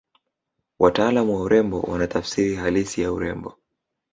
[0.79, 3.57] wataalamu wa urembo wana tafsiri halisi ya urembo